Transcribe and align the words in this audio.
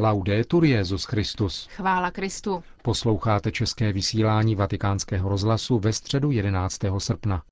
Laudetur 0.00 0.64
Jezus 0.64 1.04
Christus. 1.04 1.68
Chvála 1.76 2.10
Kristu. 2.10 2.62
Posloucháte 2.82 3.52
české 3.52 3.92
vysílání 3.92 4.54
Vatikánského 4.54 5.28
rozhlasu 5.28 5.78
ve 5.78 5.92
středu 5.92 6.30
11. 6.30 6.80
srpna. 6.98 7.42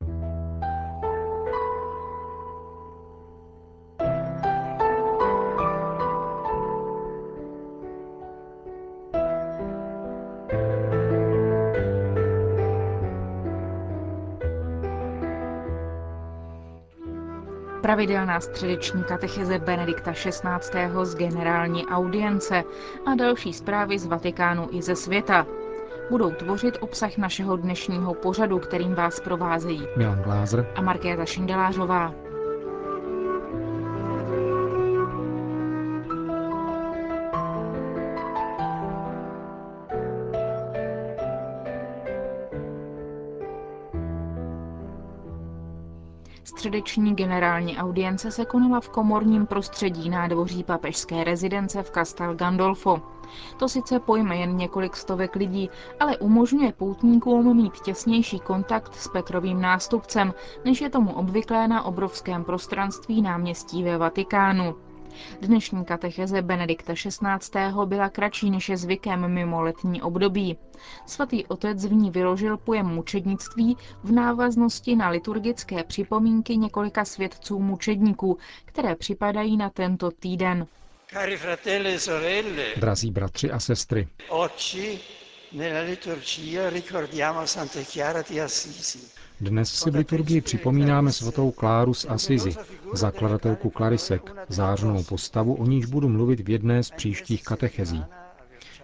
Pravidelná 17.97 18.41
středeční 18.41 19.05
katecheze 19.05 19.59
Benedikta 19.59 20.13
XVI. 20.13 20.89
z 21.03 21.15
generální 21.15 21.87
audience 21.87 22.65
a 23.07 23.15
další 23.15 23.53
zprávy 23.53 23.99
z 23.99 24.07
Vatikánu 24.07 24.69
i 24.71 24.83
ze 24.83 24.97
světa. 24.97 25.47
Budou 26.11 26.31
tvořit 26.31 26.79
obsah 26.81 27.17
našeho 27.17 27.57
dnešního 27.57 28.15
pořadu, 28.15 28.59
kterým 28.59 28.95
vás 28.95 29.21
provázejí 29.21 29.89
Milan 29.97 30.23
Glázer 30.23 30.67
a 30.75 30.83
Markéta 30.83 31.25
Šindelářová. 31.25 32.26
Středeční 46.47 47.15
generální 47.15 47.77
audience 47.79 48.31
se 48.31 48.45
konala 48.45 48.81
v 48.81 48.89
komorním 48.89 49.47
prostředí 49.47 50.11
nádvoří 50.11 50.65
papežské 50.65 51.25
rezidence 51.25 51.83
v 51.83 51.91
Castel 51.91 52.35
Gandolfo. 52.35 53.03
To 53.57 53.69
sice 53.69 54.01
pojme 54.01 54.37
jen 54.37 54.57
několik 54.57 54.97
stovek 54.97 55.37
lidí, 55.37 55.71
ale 56.01 56.19
umožňuje 56.19 56.73
poutníkům 56.73 57.57
mít 57.57 57.81
těsnější 57.81 58.39
kontakt 58.41 58.95
s 58.95 59.09
Petrovým 59.09 59.61
nástupcem, 59.61 60.35
než 60.65 60.81
je 60.81 60.91
tomu 60.91 61.13
obvyklé 61.13 61.69
na 61.69 61.83
obrovském 61.83 62.45
prostranství 62.45 63.23
náměstí 63.23 63.83
ve 63.83 63.99
Vatikánu. 63.99 64.75
Dnešní 65.41 65.85
katecheze 65.85 66.43
Benedikta 66.43 66.93
XVI. 66.95 67.61
byla 67.85 68.09
kratší 68.09 68.51
než 68.51 68.69
je 68.69 68.77
zvykem 68.77 69.29
mimo 69.29 69.63
letní 69.63 70.03
období. 70.03 70.57
Svatý 71.07 71.47
otec 71.47 71.85
v 71.87 71.93
ní 71.93 72.11
vyložil 72.11 72.57
pojem 72.57 72.87
mučednictví 72.87 73.77
v 74.05 74.13
návaznosti 74.13 74.97
na 74.97 75.09
liturgické 75.09 75.85
připomínky 75.85 76.57
několika 76.57 77.05
svědců 77.05 77.59
mučedníků, 77.59 78.39
které 78.65 78.95
připadají 78.97 79.57
na 79.57 79.71
tento 79.71 80.11
týden. 80.11 80.67
Cari 81.11 81.37
fratelli 81.37 81.95
e 81.95 82.01
sorelle, 82.01 82.65
Drazí 82.77 83.11
bratři 83.11 83.51
a 83.51 83.61
sestry, 83.61 84.09
Dnes 89.41 89.75
si 89.75 89.91
v 89.91 89.95
liturgii 89.95 90.41
připomínáme 90.41 91.13
svatou 91.13 91.51
Kláru 91.51 91.95
z 91.95 92.07
Asizi, 92.09 92.51
zakladatelku 92.93 93.71
Klarisek, 93.71 94.31
zářnou 94.49 95.03
postavu, 95.03 95.55
o 95.55 95.67
níž 95.67 95.87
budu 95.87 96.09
mluvit 96.09 96.41
v 96.41 96.51
jedné 96.51 96.83
z 96.83 96.91
příštích 96.91 97.43
katechezí. 97.45 98.05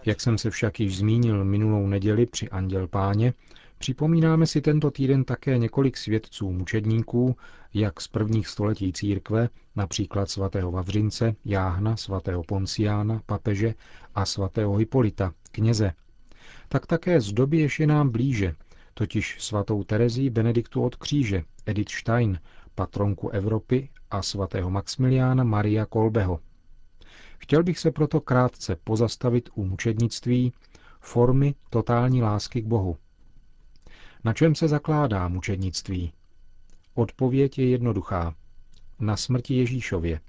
Jak 0.04 0.20
jsem 0.20 0.38
se 0.38 0.50
však 0.50 0.80
již 0.80 0.96
zmínil 0.96 1.44
minulou 1.44 1.86
neděli 1.86 2.26
při 2.26 2.48
Anděl 2.48 2.88
Páně, 2.88 3.34
připomínáme 3.78 4.46
si 4.46 4.60
tento 4.60 4.90
týden 4.90 5.24
také 5.24 5.58
několik 5.58 5.96
svědců 5.96 6.52
mučedníků, 6.52 7.36
jak 7.74 8.00
z 8.00 8.08
prvních 8.08 8.48
století 8.48 8.92
církve, 8.92 9.48
například 9.76 10.30
svatého 10.30 10.70
Vavřince, 10.70 11.34
Jáhna, 11.44 11.96
svatého 11.96 12.42
Ponciána, 12.42 13.20
papeže 13.26 13.74
a 14.14 14.26
svatého 14.26 14.76
Hipolita, 14.76 15.32
kněze, 15.52 15.92
tak 16.68 16.86
také 16.86 17.20
z 17.20 17.32
doby, 17.32 17.58
jež 17.58 17.80
je 17.80 17.86
nám 17.86 18.10
blíže, 18.10 18.54
totiž 18.94 19.36
svatou 19.40 19.84
Terezí 19.84 20.30
Benediktu 20.30 20.84
od 20.84 20.96
kříže, 20.96 21.44
Edith 21.66 21.92
Stein, 21.92 22.40
patronku 22.74 23.28
Evropy 23.28 23.88
a 24.10 24.22
svatého 24.22 24.70
Maximiliána 24.70 25.44
Maria 25.44 25.86
Kolbeho. 25.86 26.40
Chtěl 27.38 27.62
bych 27.62 27.78
se 27.78 27.90
proto 27.90 28.20
krátce 28.20 28.76
pozastavit 28.84 29.48
u 29.54 29.64
mučednictví 29.64 30.52
formy 31.00 31.54
totální 31.70 32.22
lásky 32.22 32.62
k 32.62 32.66
Bohu. 32.66 32.96
Na 34.24 34.32
čem 34.32 34.54
se 34.54 34.68
zakládá 34.68 35.28
mučednictví? 35.28 36.12
Odpověď 36.94 37.58
je 37.58 37.68
jednoduchá. 37.68 38.34
Na 39.00 39.16
smrti 39.16 39.54
Ježíšově, 39.54 40.20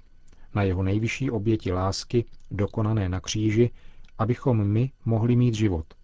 na 0.54 0.62
jeho 0.62 0.82
nejvyšší 0.82 1.30
oběti 1.30 1.72
lásky, 1.72 2.24
dokonané 2.50 3.08
na 3.08 3.20
kříži, 3.20 3.70
abychom 4.18 4.64
my 4.64 4.92
mohli 5.04 5.36
mít 5.36 5.54
život– 5.54 5.86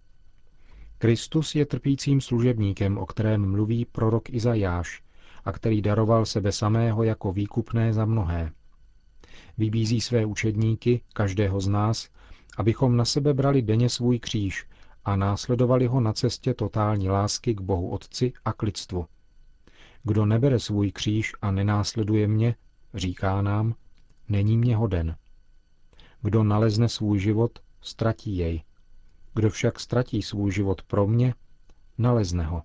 Kristus 1.01 1.55
je 1.55 1.65
trpícím 1.65 2.21
služebníkem, 2.21 2.97
o 2.97 3.05
kterém 3.05 3.51
mluví 3.51 3.85
prorok 3.85 4.29
Izajáš 4.29 5.03
a 5.45 5.51
který 5.51 5.81
daroval 5.81 6.25
sebe 6.25 6.51
samého 6.51 7.03
jako 7.03 7.33
výkupné 7.33 7.93
za 7.93 8.05
mnohé. 8.05 8.51
Vybízí 9.57 10.01
své 10.01 10.25
učedníky, 10.25 11.01
každého 11.13 11.61
z 11.61 11.67
nás, 11.67 12.09
abychom 12.57 12.97
na 12.97 13.05
sebe 13.05 13.33
brali 13.33 13.61
denně 13.61 13.89
svůj 13.89 14.19
kříž 14.19 14.67
a 15.05 15.15
následovali 15.15 15.87
ho 15.87 16.01
na 16.01 16.13
cestě 16.13 16.53
totální 16.53 17.09
lásky 17.09 17.55
k 17.55 17.61
Bohu 17.61 17.89
Otci 17.89 18.33
a 18.45 18.53
k 18.53 18.63
lidstvu. 18.63 19.05
Kdo 20.03 20.25
nebere 20.25 20.59
svůj 20.59 20.91
kříž 20.91 21.33
a 21.41 21.51
nenásleduje 21.51 22.27
mě, 22.27 22.55
říká 22.93 23.41
nám, 23.41 23.75
není 24.29 24.57
mě 24.57 24.75
hoden. 24.75 25.15
Kdo 26.21 26.43
nalezne 26.43 26.89
svůj 26.89 27.19
život, 27.19 27.59
ztratí 27.81 28.37
jej. 28.37 28.63
Kdo 29.33 29.49
však 29.49 29.79
ztratí 29.79 30.21
svůj 30.21 30.51
život 30.51 30.81
pro 30.81 31.07
mě, 31.07 31.33
nalezne 31.97 32.43
ho. 32.43 32.63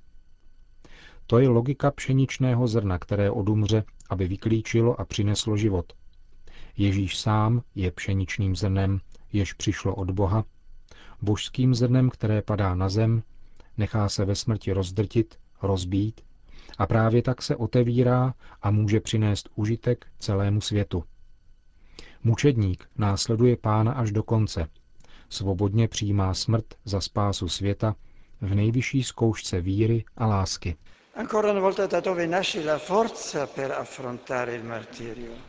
To 1.26 1.38
je 1.38 1.48
logika 1.48 1.90
pšeničného 1.90 2.68
zrna, 2.68 2.98
které 2.98 3.30
odumře, 3.30 3.84
aby 4.10 4.28
vyklíčilo 4.28 5.00
a 5.00 5.04
přineslo 5.04 5.56
život. 5.56 5.92
Ježíš 6.76 7.18
sám 7.18 7.62
je 7.74 7.90
pšeničným 7.90 8.56
zrnem, 8.56 9.00
jež 9.32 9.52
přišlo 9.52 9.94
od 9.94 10.10
Boha, 10.10 10.44
božským 11.22 11.74
zrnem, 11.74 12.10
které 12.10 12.42
padá 12.42 12.74
na 12.74 12.88
zem, 12.88 13.22
nechá 13.76 14.08
se 14.08 14.24
ve 14.24 14.34
smrti 14.34 14.72
rozdrtit, 14.72 15.38
rozbít 15.62 16.20
a 16.78 16.86
právě 16.86 17.22
tak 17.22 17.42
se 17.42 17.56
otevírá 17.56 18.34
a 18.62 18.70
může 18.70 19.00
přinést 19.00 19.48
užitek 19.54 20.06
celému 20.18 20.60
světu. 20.60 21.04
Mučedník 22.24 22.88
následuje 22.98 23.56
pána 23.56 23.92
až 23.92 24.12
do 24.12 24.22
konce, 24.22 24.68
svobodně 25.28 25.88
přijímá 25.88 26.34
smrt 26.34 26.64
za 26.84 27.00
spásu 27.00 27.48
světa 27.48 27.94
v 28.40 28.54
nejvyšší 28.54 29.02
zkoušce 29.02 29.60
víry 29.60 30.04
a 30.16 30.26
lásky. 30.26 30.76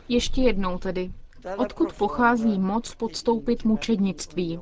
Ještě 0.08 0.42
jednou 0.42 0.78
tedy. 0.78 1.12
Odkud 1.56 1.92
pochází 1.92 2.58
moc 2.58 2.94
podstoupit 2.94 3.64
mučednictví? 3.64 4.60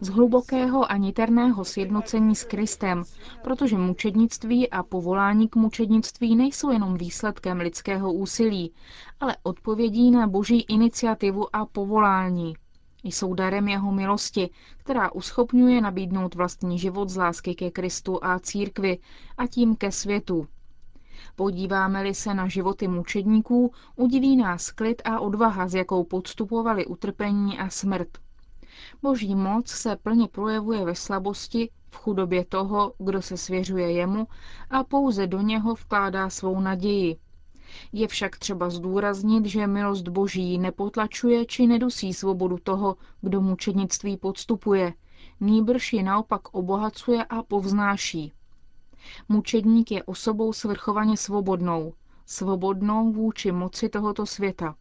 Z 0.00 0.08
hlubokého 0.08 0.90
a 0.90 0.96
niterného 0.96 1.64
sjednocení 1.64 2.36
s 2.36 2.44
Kristem, 2.44 3.02
protože 3.44 3.78
mučednictví 3.78 4.70
a 4.70 4.82
povolání 4.82 5.48
k 5.48 5.56
mučednictví 5.56 6.36
nejsou 6.36 6.70
jenom 6.70 6.96
výsledkem 6.96 7.60
lidského 7.60 8.12
úsilí, 8.12 8.72
ale 9.20 9.36
odpovědí 9.42 10.10
na 10.10 10.26
boží 10.26 10.60
iniciativu 10.60 11.56
a 11.56 11.66
povolání. 11.66 12.54
Jsou 13.06 13.34
darem 13.34 13.68
jeho 13.68 13.92
milosti, 13.92 14.50
která 14.76 15.12
uschopňuje 15.12 15.80
nabídnout 15.80 16.34
vlastní 16.34 16.78
život 16.78 17.08
z 17.08 17.16
lásky 17.16 17.54
ke 17.54 17.70
Kristu 17.70 18.24
a 18.24 18.38
církvi 18.38 18.98
a 19.38 19.46
tím 19.46 19.76
ke 19.76 19.92
světu. 19.92 20.48
Podíváme-li 21.36 22.14
se 22.14 22.34
na 22.34 22.48
životy 22.48 22.88
mučedníků, 22.88 23.72
udiví 23.96 24.36
nás 24.36 24.70
klid 24.70 25.02
a 25.04 25.20
odvaha, 25.20 25.68
s 25.68 25.74
jakou 25.74 26.04
podstupovali 26.04 26.86
utrpení 26.86 27.58
a 27.58 27.70
smrt. 27.70 28.08
Boží 29.02 29.34
moc 29.34 29.68
se 29.68 29.96
plně 29.96 30.28
projevuje 30.28 30.84
ve 30.84 30.94
slabosti, 30.94 31.70
v 31.90 31.96
chudobě 31.96 32.44
toho, 32.44 32.92
kdo 32.98 33.22
se 33.22 33.36
svěřuje 33.36 33.92
jemu 33.92 34.28
a 34.70 34.84
pouze 34.84 35.26
do 35.26 35.40
něho 35.40 35.74
vkládá 35.74 36.30
svou 36.30 36.60
naději. 36.60 37.16
Je 37.92 38.08
však 38.08 38.38
třeba 38.38 38.70
zdůraznit, 38.70 39.46
že 39.46 39.66
milost 39.66 40.08
Boží 40.08 40.58
nepotlačuje 40.58 41.46
či 41.46 41.66
nedusí 41.66 42.14
svobodu 42.14 42.58
toho, 42.62 42.96
kdo 43.20 43.40
mučednictví 43.40 44.16
podstupuje, 44.16 44.94
nýbrž 45.40 45.92
ji 45.92 46.02
naopak 46.02 46.54
obohacuje 46.54 47.24
a 47.24 47.42
povznáší. 47.42 48.32
Mučedník 49.28 49.90
je 49.90 50.02
osobou 50.02 50.52
svrchovaně 50.52 51.16
svobodnou, 51.16 51.92
svobodnou 52.26 53.12
vůči 53.12 53.52
moci 53.52 53.88
tohoto 53.88 54.26
světa, 54.26 54.74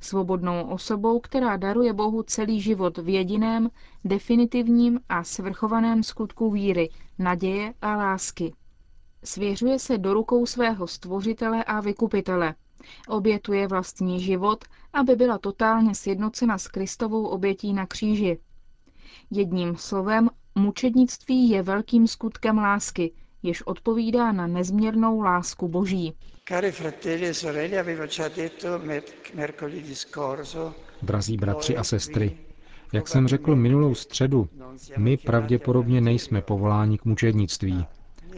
svobodnou 0.00 0.62
osobou, 0.62 1.20
která 1.20 1.56
daruje 1.56 1.92
Bohu 1.92 2.22
celý 2.22 2.60
život 2.60 2.98
v 2.98 3.08
jediném, 3.08 3.70
definitivním 4.04 5.00
a 5.08 5.24
svrchovaném 5.24 6.02
skutku 6.02 6.50
víry, 6.50 6.90
naděje 7.18 7.74
a 7.82 7.96
lásky. 7.96 8.54
Svěřuje 9.24 9.78
se 9.78 9.98
do 9.98 10.14
rukou 10.14 10.46
svého 10.46 10.86
stvořitele 10.86 11.64
a 11.64 11.80
vykupitele. 11.80 12.54
Obětuje 13.08 13.66
vlastní 13.68 14.20
život, 14.20 14.64
aby 14.92 15.16
byla 15.16 15.38
totálně 15.38 15.94
sjednocena 15.94 16.58
s 16.58 16.68
Kristovou 16.68 17.26
obětí 17.26 17.72
na 17.72 17.86
kříži. 17.86 18.38
Jedním 19.30 19.76
slovem, 19.76 20.30
mučednictví 20.54 21.48
je 21.48 21.62
velkým 21.62 22.06
skutkem 22.06 22.58
lásky, 22.58 23.12
jež 23.42 23.62
odpovídá 23.62 24.32
na 24.32 24.46
nezměrnou 24.46 25.20
lásku 25.20 25.68
Boží. 25.68 26.14
Drazí 31.02 31.36
bratři 31.36 31.76
a 31.76 31.84
sestry, 31.84 32.38
jak 32.92 33.08
jsem 33.08 33.28
řekl 33.28 33.56
minulou 33.56 33.94
středu, 33.94 34.48
my 34.96 35.16
pravděpodobně 35.16 36.00
nejsme 36.00 36.42
povoláni 36.42 36.98
k 36.98 37.04
mučednictví, 37.04 37.86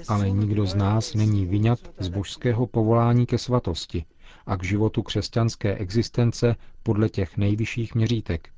ale 0.08 0.30
nikdo 0.30 0.66
z 0.66 0.74
nás 0.74 1.14
není 1.14 1.46
vyňat 1.46 1.78
z 1.98 2.08
božského 2.08 2.66
povolání 2.66 3.26
ke 3.26 3.38
svatosti 3.38 4.04
a 4.46 4.56
k 4.56 4.64
životu 4.64 5.02
křesťanské 5.02 5.74
existence 5.74 6.56
podle 6.82 7.08
těch 7.08 7.36
nejvyšších 7.36 7.94
měřítek, 7.94 8.48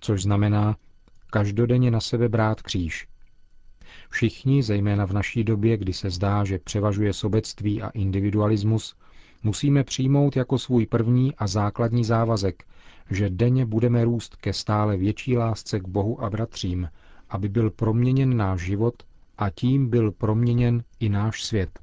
což 0.00 0.22
znamená 0.22 0.76
každodenně 1.30 1.90
na 1.90 2.00
sebe 2.00 2.28
brát 2.28 2.62
kříž. 2.62 3.08
Všichni, 4.10 4.62
zejména 4.62 5.06
v 5.06 5.12
naší 5.12 5.44
době, 5.44 5.76
kdy 5.76 5.92
se 5.92 6.10
zdá, 6.10 6.44
že 6.44 6.58
převažuje 6.58 7.12
sobectví 7.12 7.82
a 7.82 7.88
individualismus, 7.88 8.96
musíme 9.42 9.84
přijmout 9.84 10.36
jako 10.36 10.58
svůj 10.58 10.86
první 10.86 11.34
a 11.36 11.46
základní 11.46 12.04
závazek, 12.04 12.64
že 13.10 13.30
denně 13.30 13.66
budeme 13.66 14.04
růst 14.04 14.36
ke 14.36 14.52
stále 14.52 14.96
větší 14.96 15.36
lásce 15.36 15.80
k 15.80 15.88
Bohu 15.88 16.24
a 16.24 16.30
bratřím, 16.30 16.88
aby 17.30 17.48
byl 17.48 17.70
proměněn 17.70 18.36
náš 18.36 18.60
život 18.60 19.02
a 19.42 19.50
tím 19.50 19.90
byl 19.90 20.12
proměněn 20.12 20.82
i 21.00 21.08
náš 21.08 21.44
svět. 21.44 21.78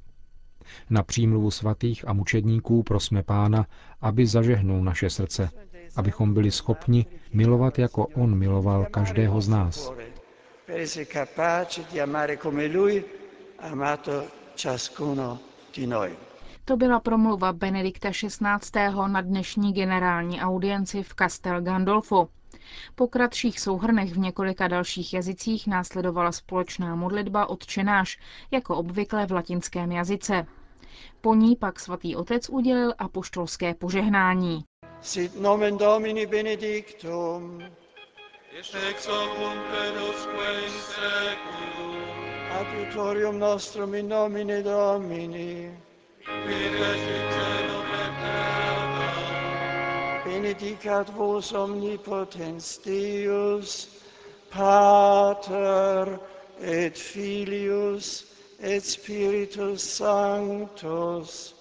Na 0.90 1.02
přímluvu 1.02 1.50
svatých 1.50 2.08
a 2.08 2.12
mučedníků 2.12 2.82
prosme 2.82 3.22
Pána, 3.22 3.66
aby 4.00 4.26
zažehnul 4.26 4.84
naše 4.84 5.10
srdce, 5.10 5.50
abychom 5.96 6.34
byli 6.34 6.50
schopni 6.50 7.06
milovat, 7.32 7.78
jako 7.78 8.06
On 8.06 8.38
miloval 8.38 8.84
každého 8.90 9.40
z 9.40 9.48
nás. 9.48 9.92
To 16.64 16.76
byla 16.76 17.00
promluva 17.00 17.52
Benedikta 17.52 18.10
XVI. 18.10 18.38
na 19.08 19.20
dnešní 19.20 19.72
generální 19.72 20.40
audienci 20.40 21.02
v 21.02 21.14
Castel 21.14 21.62
Gandolfo. 21.62 22.28
Po 22.94 23.08
kratších 23.08 23.60
souhrnech 23.60 24.12
v 24.12 24.18
několika 24.18 24.68
dalších 24.68 25.14
jazycích 25.14 25.66
následovala 25.66 26.32
společná 26.32 26.94
modlitba 26.94 27.46
odčenáš, 27.46 28.18
jako 28.50 28.76
obvykle 28.76 29.26
v 29.26 29.32
latinském 29.32 29.92
jazyce. 29.92 30.46
Po 31.20 31.34
ní 31.34 31.56
pak 31.56 31.80
svatý 31.80 32.16
otec 32.16 32.48
udělil 32.48 32.94
apoštolské 32.98 33.74
požehnání. 33.74 34.64
Sit 35.00 35.40
nomen 35.40 35.78
Domini 35.78 36.26
benedictum. 36.26 37.62
Ex 38.58 39.06
hoc 39.06 40.28
in 40.66 40.70
seculum. 40.70 41.96
Adiutorium 42.60 43.38
nostrum 43.38 43.94
in 43.94 44.08
nomine 44.08 44.62
Domini. 44.62 45.70
Benedicat 50.40 51.10
vos 51.12 51.52
omnipotens 51.52 52.78
Deus, 52.82 53.88
Pater 54.50 56.18
et 56.62 56.96
Filius 56.96 58.24
et 58.58 58.82
Spiritus 58.82 59.82
Sanctus. 59.82 61.52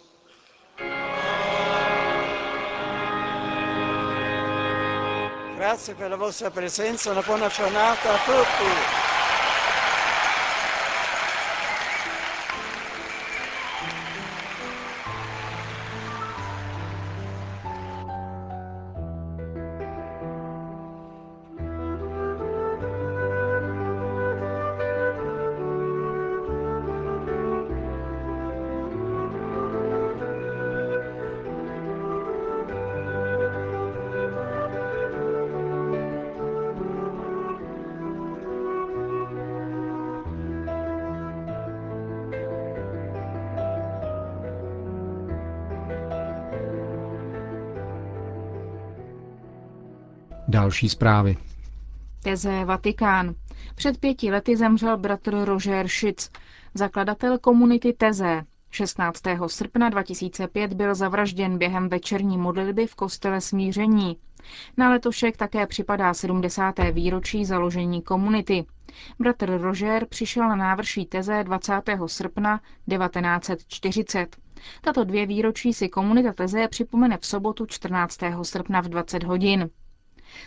Grazie 5.57 5.93
per 5.95 6.09
la 6.09 6.15
vostra 6.15 6.49
presenza, 6.49 7.11
una 7.11 7.21
buona 7.21 7.49
giornata 7.49 8.13
a 8.13 8.17
tutti. 8.23 9.08
Další 50.49 50.89
zprávy. 50.89 51.37
Teze 52.23 52.65
Vatikán. 52.65 53.35
Před 53.75 53.97
pěti 53.97 54.31
lety 54.31 54.57
zemřel 54.57 54.97
bratr 54.97 55.35
Roger 55.45 55.87
Schitz, 55.87 56.29
zakladatel 56.73 57.37
komunity 57.37 57.93
Teze. 57.93 58.41
16. 58.71 59.21
srpna 59.47 59.89
2005 59.89 60.73
byl 60.73 60.95
zavražděn 60.95 61.57
během 61.57 61.89
večerní 61.89 62.37
modlitby 62.37 62.87
v 62.87 62.95
kostele 62.95 63.41
Smíření. 63.41 64.17
Na 64.77 64.89
letošek 64.89 65.37
také 65.37 65.67
připadá 65.67 66.13
70. 66.13 66.75
výročí 66.91 67.45
založení 67.45 68.01
komunity. 68.01 68.65
Bratr 69.19 69.57
Roger 69.61 70.05
přišel 70.09 70.49
na 70.49 70.55
návrší 70.55 71.05
teze 71.05 71.43
20. 71.43 71.73
srpna 72.05 72.57
1940. 72.89 74.35
Tato 74.81 75.03
dvě 75.03 75.25
výročí 75.25 75.73
si 75.73 75.89
komunita 75.89 76.33
teze 76.33 76.67
připomene 76.67 77.17
v 77.17 77.25
sobotu 77.25 77.65
14. 77.65 78.17
srpna 78.43 78.81
v 78.81 78.87
20 78.89 79.23
hodin. 79.23 79.69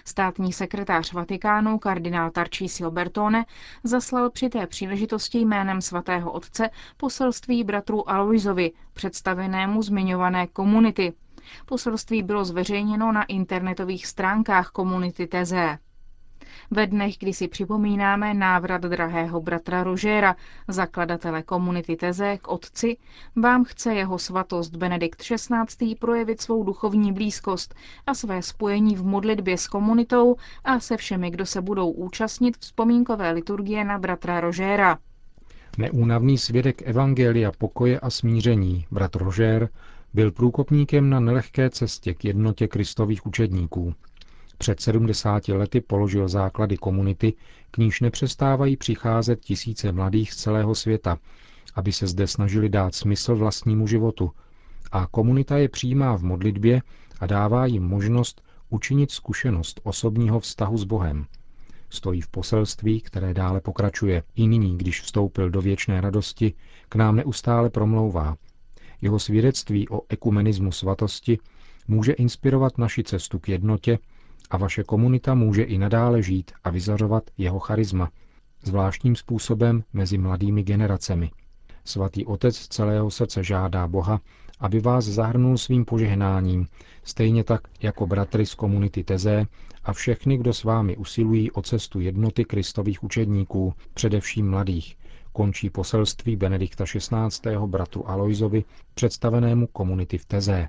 Státní 0.05 0.52
sekretář 0.52 1.12
Vatikánu 1.12 1.79
kardinál 1.79 2.31
Tarcísio 2.31 2.90
Bertone 2.90 3.44
zaslal 3.84 4.31
při 4.31 4.49
té 4.49 4.67
příležitosti 4.67 5.38
jménem 5.38 5.81
svatého 5.81 6.32
otce 6.32 6.70
poselství 6.96 7.64
bratru 7.64 8.11
Aloizovi, 8.11 8.73
představenému 8.93 9.82
zmiňované 9.82 10.46
komunity. 10.46 11.12
Poselství 11.67 12.23
bylo 12.23 12.44
zveřejněno 12.44 13.12
na 13.12 13.25
internetových 13.25 14.06
stránkách 14.06 14.70
komunity 14.70 15.26
Teze. 15.26 15.79
Ve 16.70 16.87
dnech, 16.87 17.14
kdy 17.19 17.32
si 17.32 17.49
připomínáme 17.49 18.34
návrat 18.34 18.82
drahého 18.82 19.41
bratra 19.41 19.82
Rožéra, 19.84 20.36
zakladatele 20.69 21.43
komunity 21.43 21.96
Teze 21.96 22.38
k 22.38 22.48
otci, 22.48 22.96
vám 23.36 23.65
chce 23.65 23.94
jeho 23.94 24.19
svatost 24.19 24.77
Benedikt 24.77 25.22
XVI. 25.22 25.94
projevit 25.94 26.41
svou 26.41 26.65
duchovní 26.65 27.12
blízkost 27.12 27.74
a 28.06 28.15
své 28.15 28.43
spojení 28.43 28.96
v 28.96 29.05
modlitbě 29.05 29.58
s 29.58 29.69
komunitou 29.69 30.36
a 30.65 30.81
se 30.81 30.96
všemi, 30.96 31.31
kdo 31.31 31.46
se 31.46 31.62
budou 31.62 31.91
účastnit 31.91 32.56
vzpomínkové 32.58 33.31
liturgie 33.31 33.84
na 33.84 33.98
bratra 33.98 34.41
Rožéra. 34.41 34.98
Neúnavný 35.79 36.38
svědek 36.38 36.82
Evangelia 36.88 37.53
pokoje 37.58 38.00
a 38.00 38.10
smíření, 38.10 38.86
brat 38.91 39.17
Rožér, 39.17 39.69
byl 40.15 40.32
průkopníkem 40.32 41.10
na 41.10 41.20
nelehké 41.20 41.70
cestě 41.70 42.15
k 42.15 42.24
jednotě 42.24 42.69
kristových 42.69 43.27
učedníků– 43.27 43.94
před 44.62 44.81
70 44.81 45.48
lety 45.48 45.81
položil 45.81 46.28
základy 46.28 46.76
komunity, 46.76 47.34
k 47.70 47.78
níž 47.78 48.00
nepřestávají 48.00 48.76
přicházet 48.76 49.40
tisíce 49.40 49.92
mladých 49.92 50.32
z 50.32 50.36
celého 50.36 50.74
světa, 50.74 51.19
aby 51.74 51.92
se 51.92 52.06
zde 52.06 52.26
snažili 52.26 52.69
dát 52.69 52.94
smysl 52.94 53.36
vlastnímu 53.36 53.86
životu. 53.86 54.31
A 54.92 55.06
komunita 55.06 55.58
je 55.58 55.69
přijímá 55.69 56.16
v 56.16 56.22
modlitbě 56.22 56.82
a 57.20 57.26
dává 57.26 57.66
jim 57.66 57.82
možnost 57.82 58.42
učinit 58.70 59.10
zkušenost 59.10 59.81
osobního 59.82 60.40
vztahu 60.40 60.78
s 60.78 60.84
Bohem. 60.84 61.26
Stojí 61.90 62.20
v 62.20 62.28
poselství, 62.28 63.00
které 63.00 63.34
dále 63.34 63.60
pokračuje. 63.60 64.22
I 64.34 64.46
nyní, 64.46 64.78
když 64.78 65.00
vstoupil 65.00 65.50
do 65.50 65.62
věčné 65.62 66.00
radosti, 66.00 66.54
k 66.88 66.94
nám 66.94 67.16
neustále 67.16 67.70
promlouvá. 67.70 68.36
Jeho 69.00 69.19
svědectví 69.19 69.88
o 69.88 70.00
ekumenismu 70.08 70.72
svatosti 70.72 71.38
může 71.88 72.12
inspirovat 72.12 72.78
naši 72.78 73.04
cestu 73.04 73.38
k 73.38 73.48
jednotě 73.48 73.98
a 74.53 74.56
vaše 74.56 74.85
komunita 74.85 75.35
může 75.35 75.63
i 75.63 75.79
nadále 75.79 76.23
žít 76.23 76.53
a 76.65 76.71
vyzařovat 76.71 77.25
jeho 77.39 77.59
charisma, 77.59 78.11
zvláštním 78.65 79.17
způsobem 79.17 79.85
mezi 79.93 80.19
mladými 80.19 80.63
generacemi. 80.63 81.31
Svatý 81.85 82.27
Otec 82.27 82.59
celého 82.69 83.11
srdce 83.11 83.44
žádá 83.44 83.89
Boha, 83.89 84.21
aby 84.61 84.81
vás 84.81 85.05
zahrnul 85.05 85.59
svým 85.59 85.85
požehnáním, 85.85 86.67
stejně 87.05 87.44
tak 87.44 87.61
jako 87.82 88.06
bratry 88.06 88.47
z 88.47 88.55
komunity 88.55 89.05
Tezé 89.05 89.47
a 89.85 89.93
všechny, 89.93 90.37
kdo 90.39 90.53
s 90.53 90.65
vámi 90.65 90.97
usilují 90.97 91.51
o 91.51 91.63
cestu 91.63 92.01
jednoty 92.01 92.44
kristových 92.44 93.03
učedníků, 93.03 93.75
především 93.94 94.51
mladých, 94.51 94.97
končí 95.32 95.71
poselství 95.71 96.37
Benedikta 96.37 96.85
XVI. 96.85 97.56
bratru 97.67 98.11
Aloizovi, 98.11 98.65
představenému 98.94 99.67
komunity 99.67 100.19
v 100.19 100.25
Tezé. 100.25 100.69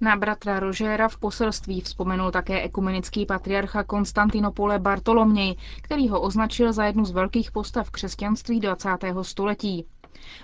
Na 0.00 0.16
bratra 0.16 0.60
Rožéra 0.60 1.08
v 1.08 1.16
poselství 1.16 1.80
vzpomenul 1.80 2.30
také 2.30 2.62
ekumenický 2.62 3.26
patriarcha 3.26 3.84
Konstantinopole 3.84 4.78
Bartoloměj, 4.78 5.56
který 5.82 6.08
ho 6.08 6.20
označil 6.20 6.72
za 6.72 6.84
jednu 6.84 7.04
z 7.04 7.10
velkých 7.10 7.52
postav 7.52 7.90
křesťanství 7.90 8.60
20. 8.60 8.88
století. 9.22 9.86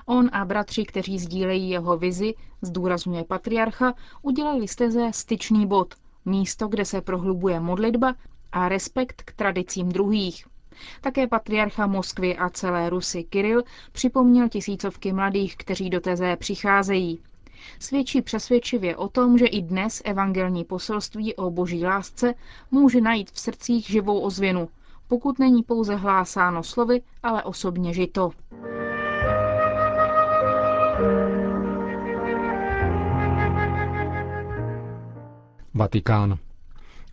On 0.07 0.31
a 0.33 0.45
bratři, 0.45 0.85
kteří 0.85 1.19
sdílejí 1.19 1.71
jeho 1.71 1.97
vizi, 1.97 2.35
zdůrazňuje 2.63 3.25
patriarcha, 3.25 3.95
udělali 4.23 4.69
steze 4.69 5.11
styčný 5.15 5.67
bod, 5.67 5.95
místo, 6.25 6.69
kde 6.69 6.85
se 6.85 7.01
prohlubuje 7.01 7.61
modlitba 7.61 8.15
a 8.53 8.69
respekt 8.69 9.23
k 9.23 9.33
tradicím 9.33 9.89
druhých. 9.89 10.47
Také 11.01 11.27
patriarcha 11.27 11.87
Moskvy 11.87 12.37
a 12.37 12.51
celé 12.51 12.91
Rusy 12.91 13.25
Kiril 13.25 13.63
připomněl 13.93 14.49
tisícovky 14.49 15.13
mladých, 15.13 15.57
kteří 15.57 15.91
do 15.91 16.01
Teze 16.01 16.37
přicházejí. 16.37 17.23
Svědčí 17.79 18.23
přesvědčivě 18.23 18.97
o 18.97 19.09
tom, 19.09 19.39
že 19.39 19.47
i 19.47 19.63
dnes 19.63 20.03
evangelní 20.05 20.65
poselství 20.65 21.35
o 21.35 21.51
boží 21.51 21.85
lásce 21.85 22.35
může 22.71 23.01
najít 23.01 23.31
v 23.31 23.41
srdcích 23.41 23.87
živou 23.87 24.21
ozvěnu, 24.21 24.69
pokud 25.09 25.39
není 25.39 25.63
pouze 25.63 25.95
hlásáno 25.95 26.63
slovy, 26.63 27.03
ale 27.23 27.43
osobně 27.43 27.95
žito. 27.95 28.31
Vatikán. 35.75 36.39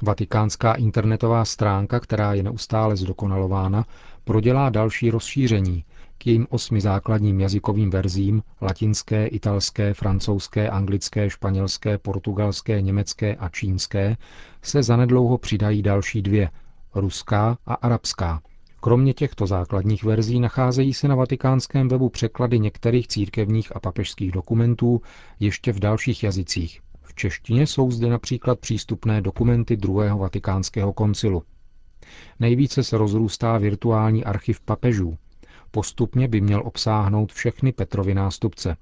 Vatikánská 0.05 0.74
internetová 0.74 1.45
stránka, 1.45 2.00
která 2.00 2.33
je 2.33 2.43
neustále 2.43 2.95
zdokonalována, 2.95 3.85
prodělá 4.24 4.69
další 4.69 5.09
rozšíření 5.12 5.83
k 6.17 6.27
jejím 6.27 6.47
osmi 6.50 6.81
základním 6.81 7.39
jazykovým 7.39 7.89
verzím 7.89 8.43
latinské, 8.62 9.27
italské, 9.27 9.93
francouzské, 9.93 10.69
anglické, 10.69 11.29
španělské, 11.29 11.97
portugalské, 11.97 12.81
německé 12.81 13.35
a 13.35 13.50
čínské 13.50 14.17
se 14.62 14.83
zanedlouho 14.83 15.38
přidají 15.38 15.81
další 15.81 16.21
dvě 16.21 16.50
ruská 16.95 17.57
a 17.65 17.74
arabská. 17.74 18.41
Kromě 18.79 19.13
těchto 19.13 19.47
základních 19.47 20.03
verzí 20.03 20.39
nacházejí 20.39 20.93
se 20.93 21.07
na 21.07 21.15
vatikánském 21.15 21.88
webu 21.89 22.09
překlady 22.09 22.59
některých 22.59 23.07
církevních 23.07 23.75
a 23.75 23.79
papežských 23.79 24.31
dokumentů 24.31 25.01
ještě 25.39 25.74
v 25.74 25.79
dalších 25.79 26.24
jazycích. 26.24 26.85
Češtině 27.15 27.67
jsou 27.67 27.91
zde 27.91 28.10
například 28.10 28.60
přístupné 28.60 29.22
dokumenty 29.22 29.77
druhého 29.77 30.17
vatikánského 30.17 30.93
koncilu. 30.93 31.43
Nejvíce 32.39 32.84
se 32.84 32.98
rozrůstá 32.98 33.57
virtuální 33.57 34.24
archiv 34.25 34.62
papežů. 34.62 35.17
Postupně 35.72 36.27
by 36.27 36.41
měl 36.41 36.62
obsáhnout 36.65 37.31
všechny 37.34 37.72
Petrovy 37.72 38.13
nástupce. 38.13 38.77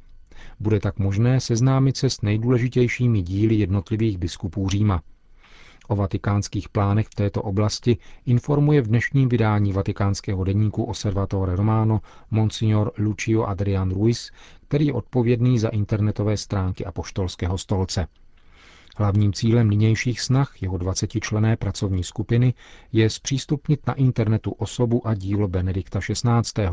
Bude 0.59 0.79
tak 0.79 0.99
možné 0.99 1.39
seznámit 1.39 1.97
se 1.97 2.09
s 2.09 2.21
nejdůležitějšími 2.21 3.21
díly 3.21 3.55
jednotlivých 3.55 4.17
biskupů 4.17 4.69
Říma. 4.69 5.01
O 5.87 5.95
vatikánských 5.95 6.69
plánech 6.69 7.07
v 7.07 7.15
této 7.15 7.41
oblasti 7.41 7.97
informuje 8.25 8.81
v 8.81 8.87
dnešním 8.87 9.29
vydání 9.29 9.73
vatikánského 9.73 10.43
deníku 10.43 10.83
Osservatore 10.83 11.55
Romano 11.55 12.01
monsignor 12.31 12.91
Lucio 12.97 13.43
Adrian 13.43 13.91
Ruiz, 13.91 14.31
který 14.67 14.87
je 14.87 14.93
odpovědný 14.93 15.59
za 15.59 15.69
internetové 15.69 16.37
stránky 16.37 16.85
apoštolského 16.85 17.57
stolce. 17.57 18.07
Hlavním 18.97 19.33
cílem 19.33 19.69
nynějších 19.69 20.21
snah 20.21 20.61
jeho 20.61 20.77
20-člené 20.77 21.55
pracovní 21.57 22.03
skupiny 22.03 22.53
je 22.91 23.09
zpřístupnit 23.09 23.87
na 23.87 23.93
internetu 23.93 24.51
osobu 24.51 25.07
a 25.07 25.13
dílo 25.13 25.47
Benedikta 25.47 25.99
XVI. 25.99 26.63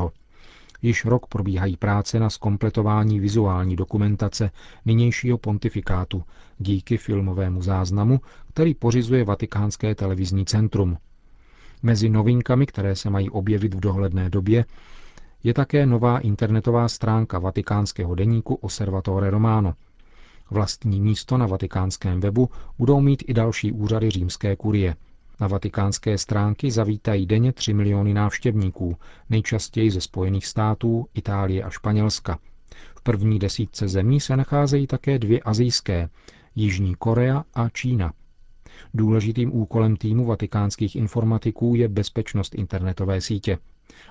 Již 0.81 1.05
rok 1.05 1.27
probíhají 1.27 1.77
práce 1.77 2.19
na 2.19 2.29
skompletování 2.29 3.19
vizuální 3.19 3.75
dokumentace 3.75 4.51
nynějšího 4.85 5.37
pontifikátu 5.37 6.23
díky 6.59 6.97
filmovému 6.97 7.61
záznamu, 7.61 8.19
který 8.53 8.73
pořizuje 8.73 9.23
Vatikánské 9.23 9.95
televizní 9.95 10.45
centrum. 10.45 10.97
Mezi 11.83 12.09
novinkami, 12.09 12.65
které 12.65 12.95
se 12.95 13.09
mají 13.09 13.29
objevit 13.29 13.73
v 13.73 13.79
dohledné 13.79 14.29
době, 14.29 14.65
je 15.43 15.53
také 15.53 15.85
nová 15.85 16.19
internetová 16.19 16.87
stránka 16.87 17.39
vatikánského 17.39 18.15
deníku 18.15 18.55
Osservatore 18.55 19.29
Romano. 19.29 19.73
Vlastní 20.51 21.01
místo 21.01 21.37
na 21.37 21.45
vatikánském 21.47 22.19
webu 22.19 22.49
budou 22.77 23.01
mít 23.01 23.23
i 23.27 23.33
další 23.33 23.71
úřady 23.71 24.09
římské 24.09 24.55
kurie. 24.55 24.95
Na 25.39 25.47
vatikánské 25.47 26.17
stránky 26.17 26.71
zavítají 26.71 27.25
denně 27.25 27.53
3 27.53 27.73
miliony 27.73 28.13
návštěvníků, 28.13 28.97
nejčastěji 29.29 29.91
ze 29.91 30.01
Spojených 30.01 30.45
států, 30.45 31.05
Itálie 31.13 31.63
a 31.63 31.69
Španělska. 31.69 32.39
V 32.95 33.01
první 33.01 33.39
desítce 33.39 33.87
zemí 33.87 34.19
se 34.19 34.37
nacházejí 34.37 34.87
také 34.87 35.19
dvě 35.19 35.39
azijské, 35.39 36.09
Jižní 36.55 36.95
Korea 36.95 37.43
a 37.53 37.69
Čína. 37.69 38.13
Důležitým 38.93 39.55
úkolem 39.55 39.95
týmu 39.95 40.25
vatikánských 40.25 40.95
informatiků 40.95 41.75
je 41.75 41.87
bezpečnost 41.87 42.55
internetové 42.55 43.21
sítě. 43.21 43.57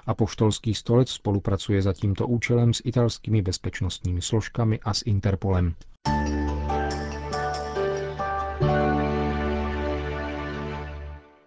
Apoštolský 0.06 0.74
stolec 0.74 1.10
spolupracuje 1.10 1.82
za 1.82 1.92
tímto 1.92 2.26
účelem 2.26 2.74
s 2.74 2.82
italskými 2.84 3.42
bezpečnostními 3.42 4.22
složkami 4.22 4.80
a 4.80 4.94
s 4.94 5.02
Interpolem. 5.06 5.74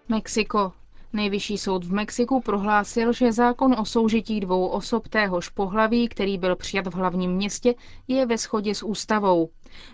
Mexiko. 0.10 0.72
Nejvyšší 1.16 1.58
soud 1.58 1.84
v 1.86 1.94
Mexiku 1.94 2.42
prohlásil, 2.42 3.14
že 3.14 3.32
zákon 3.32 3.76
o 3.80 3.86
soužití 3.86 4.40
dvou 4.40 4.68
osob 4.68 5.08
téhož 5.08 5.50
pohlaví, 5.50 6.08
který 6.08 6.38
byl 6.38 6.56
přijat 6.56 6.88
v 6.88 6.96
hlavním 6.96 7.32
městě, 7.32 7.76
je 8.08 8.26
ve 8.26 8.38
shodě 8.38 8.76
s 8.76 8.84
ústavou. 8.84 9.50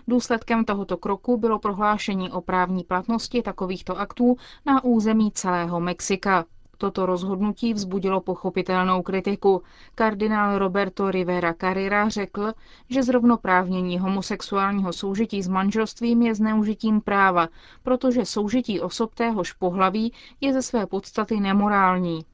Důsledkem 0.08 0.64
tohoto 0.64 0.96
kroku 0.96 1.36
bylo 1.36 1.58
prohlášení 1.58 2.30
o 2.30 2.40
právní 2.40 2.84
platnosti 2.84 3.42
takovýchto 3.42 3.98
aktů 3.98 4.36
na 4.66 4.84
území 4.84 5.30
celého 5.32 5.80
Mexika. 5.80 6.44
Toto 6.80 7.06
rozhodnutí 7.06 7.74
vzbudilo 7.74 8.20
pochopitelnou 8.20 9.02
kritiku. 9.02 9.62
Kardinál 9.94 10.58
Roberto 10.58 11.10
Rivera 11.10 11.54
Carrera 11.54 12.08
řekl, 12.08 12.52
že 12.88 13.02
zrovnoprávnění 13.02 13.98
homosexuálního 13.98 14.92
soužití 14.92 15.42
s 15.42 15.48
manželstvím 15.48 16.22
je 16.22 16.34
zneužitím 16.34 17.00
práva, 17.00 17.48
protože 17.82 18.24
soužití 18.24 18.80
osob 18.80 19.14
téhož 19.14 19.52
pohlaví 19.52 20.12
je 20.40 20.52
ze 20.52 20.62
své 20.62 20.86
podstaty 20.86 21.40
nemorální. 21.40 22.24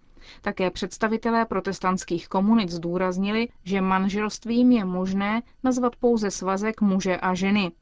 Také 0.43 0.71
představitelé 0.71 1.45
protestantských 1.45 2.29
komunit 2.29 2.71
zdůraznili, 2.71 3.49
že 3.65 3.81
manželstvím 3.81 4.73
je 4.73 4.85
možné 4.85 5.43
nazvat 5.65 5.97
pouze 5.97 6.31
svazek 6.31 6.81
muže 6.81 7.17
a 7.17 7.35
ženy. 7.35 7.73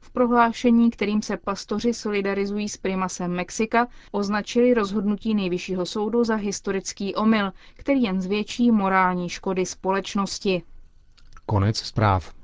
V 0.00 0.10
prohlášení, 0.10 0.90
kterým 0.90 1.22
se 1.22 1.36
pastoři 1.36 1.94
solidarizují 1.94 2.68
s 2.68 2.76
primasem 2.76 3.30
Mexika, 3.30 3.86
označili 4.12 4.74
rozhodnutí 4.74 5.34
nejvyššího 5.34 5.86
soudu 5.86 6.24
za 6.24 6.34
historický 6.34 7.14
omyl, 7.14 7.52
který 7.74 8.02
jen 8.02 8.20
zvětší 8.20 8.70
morální 8.70 9.28
škody 9.28 9.66
společnosti. 9.66 10.62
Konec 11.46 11.76
zpráv. 11.78 12.43